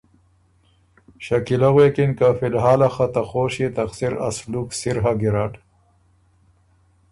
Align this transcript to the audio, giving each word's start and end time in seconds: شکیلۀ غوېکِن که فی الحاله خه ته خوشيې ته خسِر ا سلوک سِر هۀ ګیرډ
شکیلۀ 1.25 1.69
غوېکِن 1.73 2.11
که 2.17 2.27
فی 2.37 2.45
الحاله 2.51 2.89
خه 2.95 3.05
ته 3.13 3.21
خوشيې 3.29 3.67
ته 3.75 3.83
خسِر 3.89 4.13
ا 4.27 4.29
سلوک 4.37 4.67
سِر 4.79 4.97
هۀ 5.03 5.13
ګیرډ 5.21 5.53